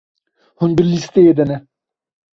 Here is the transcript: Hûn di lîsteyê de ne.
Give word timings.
Hûn 0.59 0.71
di 0.77 0.83
lîsteyê 0.89 1.33
de 1.37 1.45
ne. 1.49 1.57